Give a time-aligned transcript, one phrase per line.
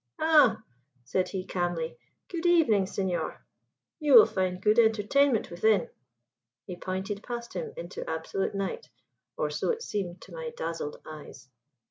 [0.17, 0.63] "Ah!"
[1.03, 1.95] said he calmly.
[2.27, 3.45] "Good evening, senor.
[3.99, 5.89] You will find good entertainment within."
[6.65, 8.89] He pointed past him into absolute night,
[9.37, 11.49] or so it seemed to my dazzled eyes.